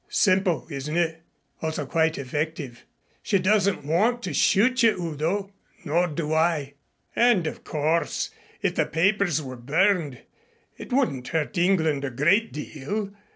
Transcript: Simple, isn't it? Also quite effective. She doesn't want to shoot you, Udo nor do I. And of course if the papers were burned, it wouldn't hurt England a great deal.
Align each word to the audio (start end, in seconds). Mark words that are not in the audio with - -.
Simple, 0.09 0.65
isn't 0.71 0.97
it? 0.97 1.21
Also 1.61 1.85
quite 1.85 2.17
effective. 2.17 2.85
She 3.21 3.37
doesn't 3.37 3.85
want 3.85 4.23
to 4.23 4.33
shoot 4.33 4.81
you, 4.81 4.99
Udo 4.99 5.51
nor 5.85 6.07
do 6.07 6.33
I. 6.33 6.73
And 7.15 7.45
of 7.45 7.63
course 7.63 8.31
if 8.63 8.73
the 8.73 8.87
papers 8.87 9.43
were 9.43 9.57
burned, 9.57 10.17
it 10.75 10.91
wouldn't 10.91 11.27
hurt 11.27 11.55
England 11.55 12.03
a 12.03 12.09
great 12.09 12.51
deal. 12.51 13.11